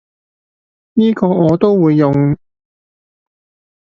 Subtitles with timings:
[0.95, 2.35] 呢個我都會用